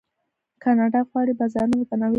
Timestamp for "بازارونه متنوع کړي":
1.39-2.09